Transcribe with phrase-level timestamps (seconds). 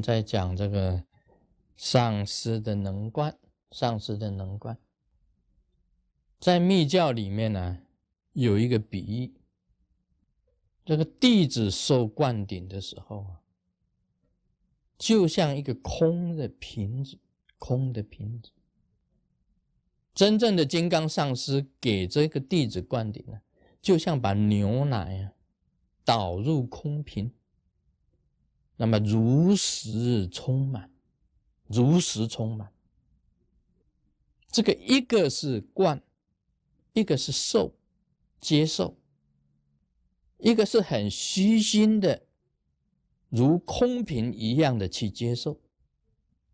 [0.00, 1.04] 在讲这个
[1.76, 3.36] 上师的能观，
[3.70, 4.76] 上师的能观，
[6.38, 7.78] 在密教里面呢，
[8.32, 9.34] 有一个比喻，
[10.84, 13.40] 这个弟子受灌顶的时候啊，
[14.98, 17.18] 就像一个空的瓶子，
[17.58, 18.50] 空的瓶子。
[20.12, 23.40] 真正的金刚上师给这个弟子灌顶呢，
[23.80, 25.32] 就像把牛奶啊
[26.04, 27.32] 倒入空瓶。
[28.80, 30.90] 那么如实充满，
[31.66, 32.72] 如实充满。
[34.50, 36.02] 这个一个是灌，
[36.94, 37.74] 一个是受，
[38.40, 38.96] 接受，
[40.38, 42.22] 一个是很虚心的，
[43.28, 45.60] 如空瓶一样的去接受，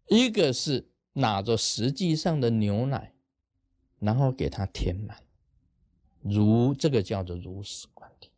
[0.09, 3.15] 一个是拿着实际上的牛奶，
[4.01, 5.23] 然后给它填满，
[6.23, 8.33] 如这个叫做如实观点，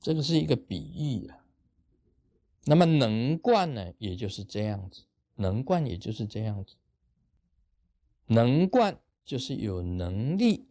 [0.00, 1.42] 这个是一个比喻啊。
[2.68, 5.02] 那么能贯呢，也就是这样子；
[5.36, 6.74] 能贯也就是这样子。
[8.26, 10.66] 能贯就是有能力、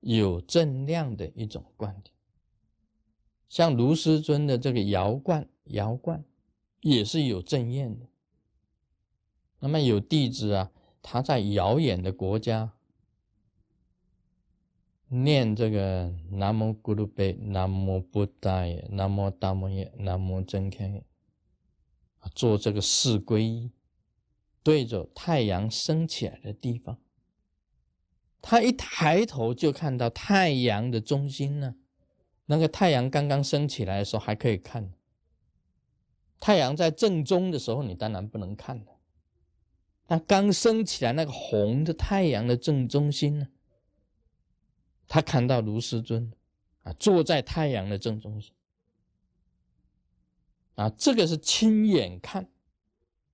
[0.00, 2.14] 有正量的一种观点。
[3.48, 6.22] 像卢师尊的这个遥观，遥观
[6.82, 8.06] 也是有正验的。
[9.60, 12.74] 那么有弟子啊，他在遥远的国家
[15.08, 21.02] 念这个南无咕噜贝、南无布达耶、南无达摩耶、南无真堪耶。
[22.34, 23.70] 做这个四皈依，
[24.62, 26.98] 对着太阳升起来的地方，
[28.40, 31.76] 他一抬头就看到太阳的中心呢。
[32.46, 34.92] 那个太阳刚刚升起来的时候还可以看，
[36.40, 38.98] 太阳在正中的时候你当然不能看了。
[40.06, 43.48] 那刚升起来那个红的太阳的正中心呢，
[45.06, 46.32] 他看到卢师尊
[46.84, 48.54] 啊坐在太阳的正中心。
[50.78, 52.48] 啊，这个是亲眼看，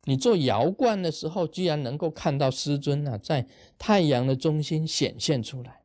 [0.05, 3.47] 你做遥观的时候，居然能够看到师尊啊，在
[3.77, 5.83] 太阳的中心显现出来，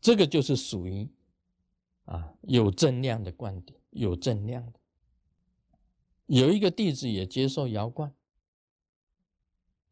[0.00, 1.10] 这个就是属于
[2.06, 4.80] 啊有正量的观点，有正量的。
[6.24, 8.14] 有一个弟子也接受摇罐，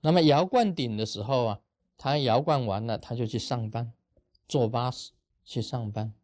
[0.01, 1.61] 那么摇罐顶的时候啊，
[1.99, 3.93] 他摇罐完了，他就去上班，
[4.49, 5.13] 坐巴士
[5.45, 6.15] 去上班。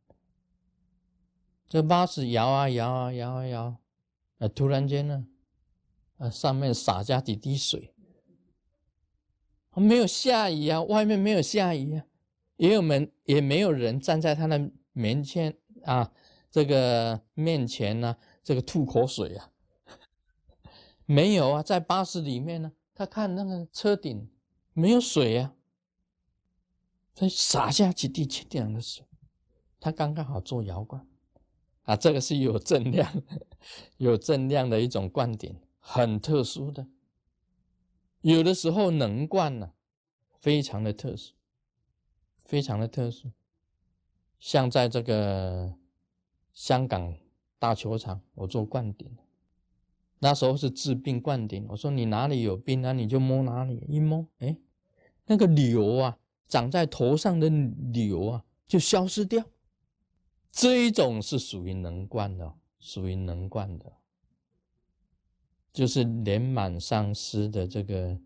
[1.68, 3.76] 这巴士摇啊摇啊摇啊摇，
[4.38, 5.26] 啊，突然间呢，
[6.18, 7.92] 啊，上面洒下几滴水，
[9.74, 12.04] 没有下雨啊，外面没有下雨啊，
[12.56, 16.12] 也有门也没有人站在他的面前啊，
[16.50, 19.50] 这个面前呢，这个吐口水啊，
[21.06, 24.30] 没有啊，在巴士里面呢，他看那个车顶
[24.74, 25.54] 没有水啊，
[27.16, 29.04] 他洒下几滴清凉的水，
[29.80, 31.04] 他刚刚好做摇冠。
[31.84, 33.22] 啊，这个是有正量、
[33.98, 36.86] 有正量的一种灌顶，很特殊的。
[38.22, 39.72] 有的时候能灌呢，
[40.40, 41.34] 非常的特殊，
[42.44, 43.30] 非常的特殊。
[44.40, 45.74] 像在这个
[46.54, 47.14] 香港
[47.58, 49.14] 大球场，我做灌顶，
[50.20, 51.66] 那时候是治病灌顶。
[51.68, 54.56] 我说你哪里有病啊，你就摸哪里，一摸，哎，
[55.26, 56.18] 那个瘤啊，
[56.48, 59.44] 长在头上的瘤啊，就消失掉。
[60.54, 63.92] 这一种是属于能观的，属于能观的，
[65.72, 68.16] 就是年满上师的这个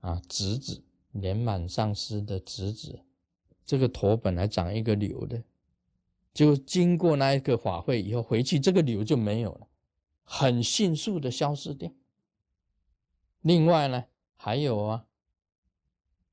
[0.00, 0.82] 啊侄子，
[1.12, 3.00] 年满上师的侄子，
[3.66, 5.44] 这个头本来长一个瘤的，
[6.32, 9.68] 就经过那一个法会以后回去，这个瘤就没有了，
[10.24, 11.92] 很迅速的消失掉。
[13.42, 15.06] 另外呢，还有啊，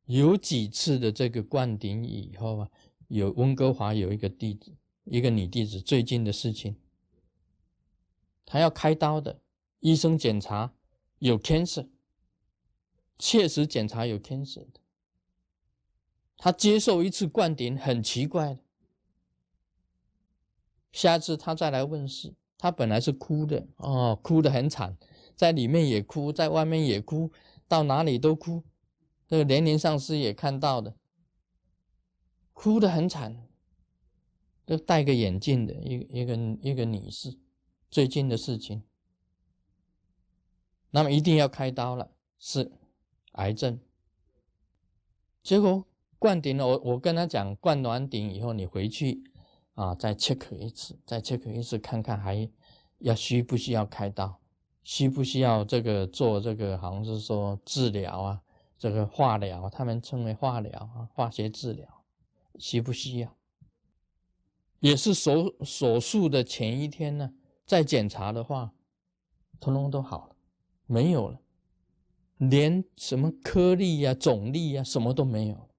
[0.06, 2.72] 有几次的这个灌顶以后啊，
[3.10, 4.72] 有温哥华有一个弟子。
[5.06, 6.78] 一个女弟子最近的事情，
[8.46, 9.42] 她要开刀的，
[9.80, 10.74] 医生检查
[11.20, 11.90] 有 cancer，
[13.20, 14.80] 确实检查有 cancer 的。
[16.38, 18.60] 她接受一次灌顶，很奇怪的。
[20.92, 24.98] 下次她再来问事，她本来是哭的哦，哭得很惨，
[25.36, 27.32] 在里面也哭，在外面也哭，
[27.68, 28.64] 到哪里都哭。
[29.28, 30.96] 这个年龄上师也看到的，
[32.54, 33.43] 哭得很惨。
[34.66, 37.38] 都戴个眼镜的一一个一个女士，
[37.90, 38.84] 最近的事情，
[40.92, 42.72] 那么一定要开刀了，是
[43.34, 43.80] 癌症。
[45.42, 45.86] 结果
[46.18, 49.24] 灌顶了，我我跟他讲，灌完顶以后，你回去
[49.74, 52.50] 啊，再 check 一次，再 check 一次，看看还
[53.00, 54.40] 要需不需要开刀，
[54.84, 58.42] 需不需要这个做这个，好像是说治疗啊，
[58.78, 62.06] 这个化疗，他们称为化疗啊，化学治疗，
[62.58, 63.36] 需不需要？
[64.84, 67.34] 也是手手术的前一天呢，
[67.66, 68.74] 再检查的话，
[69.58, 70.36] 通通都好了。
[70.86, 71.40] 没有了，
[72.38, 75.70] 连什么颗粒呀、种粒呀，什么都没有。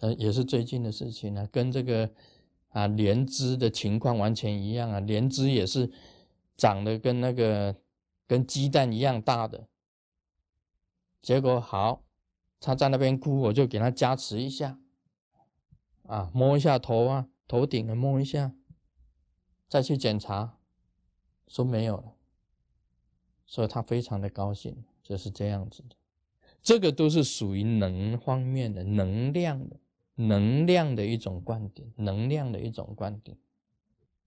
[0.00, 2.10] 呃，也是最近的事情呢，跟这个
[2.70, 5.88] 啊莲枝的情况完全一样啊，莲枝也是
[6.56, 7.76] 长得跟那个
[8.26, 9.68] 跟鸡蛋一样大的。
[11.22, 12.02] 结果好，
[12.58, 14.80] 他在那边哭，我就给他加持一下，
[16.08, 18.52] 啊，摸一下头啊，头顶啊摸一下，
[19.68, 20.58] 再去检查，
[21.48, 22.14] 说没有了，
[23.46, 25.96] 所以他非常的高兴，就是这样子的。
[26.62, 29.68] 这个都是属于能方面的能量。
[30.18, 33.36] 能量的一种观点，能量的一种观点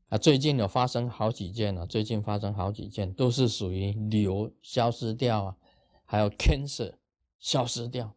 [0.10, 0.20] 啊！
[0.20, 5.58] 最近有发生好几件了，最近发生好几件，都是属于瘤消失掉啊，
[6.06, 6.94] 还有 cancer
[7.40, 8.14] 消失掉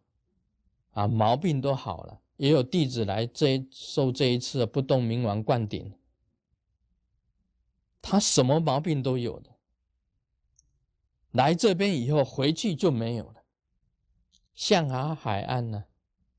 [0.91, 2.21] 啊，毛病都好了。
[2.43, 5.95] 也有弟子来这受这一次的不动明王灌顶，
[8.01, 9.51] 他什么毛病都有的，
[11.31, 13.45] 来这边以后回去就没有了。
[14.57, 15.85] 象牙海岸呢？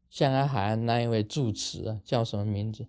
[0.10, 2.86] 象牙海岸那一位住持啊，叫什么名字？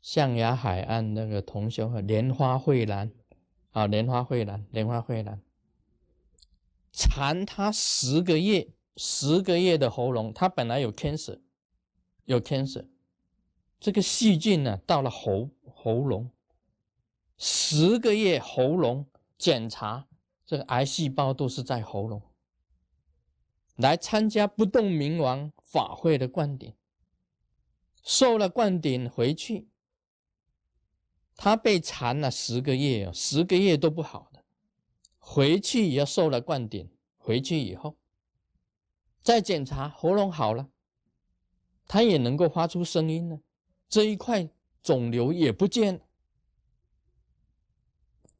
[0.00, 3.12] 象牙海岸那个同修和莲花蕙兰，
[3.72, 5.42] 啊，莲花蕙兰，莲花蕙兰，
[6.90, 11.40] 缠他十个月，十个月的喉咙，他本来有 cancer，
[12.30, 12.86] 有 cancer，
[13.80, 16.30] 这个细菌呢，到了喉喉咙，
[17.36, 19.04] 十个月喉咙
[19.36, 20.06] 检查，
[20.46, 22.22] 这个癌细胞都是在喉咙。
[23.74, 26.72] 来参加不动明王法会的灌顶，
[28.04, 29.66] 受了灌顶回去，
[31.34, 34.44] 他被缠了十个月哦十个月都不好的，
[35.18, 36.88] 回去也要受了灌顶，
[37.18, 37.96] 回去以后
[39.20, 40.68] 再检查喉咙好了，
[41.90, 43.40] 他也能够发出声音了，
[43.88, 44.48] 这一块
[44.80, 46.00] 肿瘤也不见，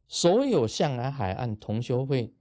[0.06, 2.32] 所有象牙海岸同修会。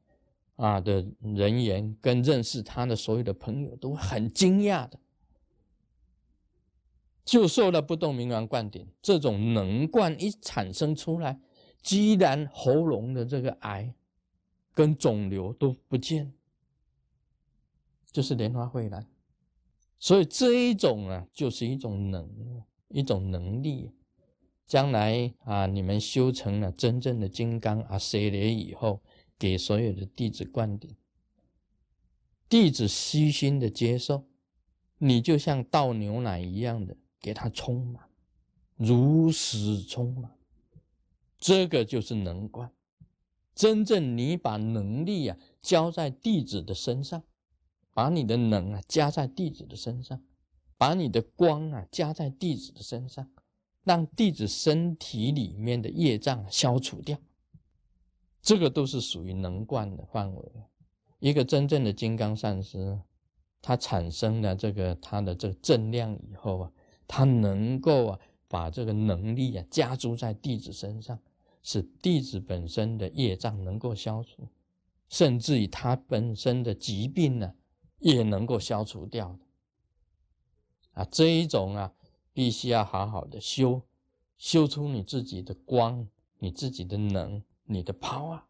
[0.55, 4.99] 啊的人员跟认识他的所有的朋友都很惊讶的，
[7.23, 11.39] 就受了不动明王灌顶，这种能灌一产生出来，
[11.81, 13.95] 居然喉咙的这个癌
[14.73, 16.33] 跟肿瘤都不见，
[18.11, 19.07] 就是莲花蕙兰，
[19.99, 23.91] 所以这一种啊，就是一种能，一种能力，
[24.65, 29.01] 将来啊，你们修成了真正的金刚啊，舍利以后。
[29.41, 30.97] 给所有的弟子灌顶，
[32.49, 34.25] 弟子虚心的接受，
[34.97, 38.03] 你就像倒牛奶一样的给他充满，
[38.75, 40.35] 如实充满，
[41.37, 42.69] 这个就是能灌。
[43.55, 47.23] 真正你把能力啊交在弟子的身上，
[47.99, 50.23] 把你的能啊加在弟子的身上，
[50.77, 53.29] 把你的光啊加在弟子的身上，
[53.83, 57.17] 让弟子身体里面的业障消除掉。
[58.41, 60.51] 这个都是属于能灌的范围。
[61.19, 63.01] 一个真正的金刚善师，
[63.61, 66.71] 他产生了这个他的这个正量以后啊，
[67.05, 71.19] 他能够啊把这个能力啊加注在弟子身上，
[71.61, 74.47] 使弟子本身的业障能够消除，
[75.09, 77.55] 甚至于他本身的疾病呢
[77.99, 79.39] 也能够消除掉的。
[80.93, 81.93] 啊，这一种啊，
[82.33, 83.83] 必须要好好的修，
[84.37, 86.07] 修出你自己的光，
[86.39, 87.43] 你自己的能。
[87.71, 88.41] 你的 power，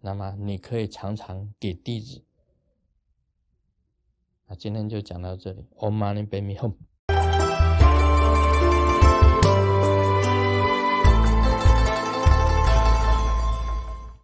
[0.00, 2.24] 那么你可以常常给弟子。
[4.48, 6.74] 那今天就讲到这里，Om Mani Padme Hum。